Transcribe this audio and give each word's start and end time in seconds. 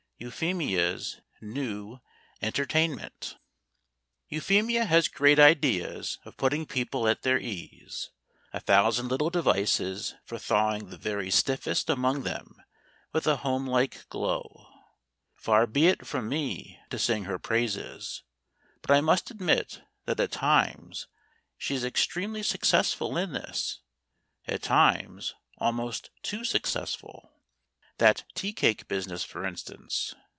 EUPHEMIA'S 0.23 1.19
NEW 1.41 1.99
ENTERTAINMENT 2.43 3.37
Euphemia 4.29 4.85
has 4.85 5.07
great 5.07 5.39
ideas 5.39 6.19
of 6.25 6.37
putting 6.37 6.67
people 6.67 7.07
at 7.07 7.23
their 7.23 7.39
ease, 7.39 8.11
a 8.53 8.59
thousand 8.59 9.07
little 9.07 9.31
devices 9.31 10.13
for 10.23 10.37
thawing 10.37 10.89
the 10.91 10.97
very 10.99 11.31
stiffest 11.31 11.89
among 11.89 12.21
them 12.21 12.61
with 13.11 13.25
a 13.25 13.37
home 13.37 13.65
like 13.65 14.07
glow. 14.09 14.67
Far 15.33 15.65
be 15.65 15.87
it 15.87 16.05
from 16.05 16.29
me 16.29 16.77
to 16.91 16.99
sing 16.99 17.23
her 17.23 17.39
praises, 17.39 18.21
but 18.83 18.91
I 18.91 19.01
must 19.01 19.31
admit 19.31 19.81
that 20.05 20.19
at 20.19 20.29
times 20.33 21.07
she 21.57 21.73
is 21.73 21.83
extremely 21.83 22.43
successful 22.43 23.17
in 23.17 23.33
this 23.33 23.79
at 24.47 24.61
times 24.61 25.33
almost 25.57 26.11
too 26.21 26.43
successful. 26.45 27.29
That 27.97 28.23
tea 28.33 28.51
cake 28.51 28.87
business, 28.87 29.23
for 29.23 29.45
instance. 29.45 30.15